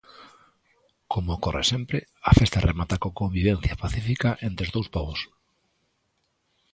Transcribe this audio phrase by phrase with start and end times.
[1.11, 1.97] Coma ocorre sempre,
[2.29, 5.19] a festa remata coa convivencia pacífica entre os dous pobos.